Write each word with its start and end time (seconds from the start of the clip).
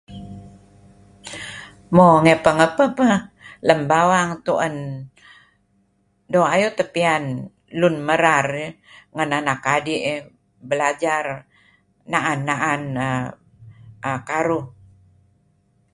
Mo 1.95 2.05
ngapeh-apeh 2.23 2.89
peh 2.97 3.13
lem 3.67 3.81
bawang 3.89 4.29
tuen 4.45 4.75
doo' 6.31 6.49
ayu' 6.53 6.75
teh 6.77 6.89
piyan 6.93 7.23
lun 7.79 7.95
merar 8.07 8.47
ngen 9.15 9.31
anak 9.39 9.61
adi' 9.75 10.03
dih 10.05 10.19
belajar 10.69 11.23
naan-naan 12.11 12.81
uhm 14.09 14.19
karuh. 14.29 14.65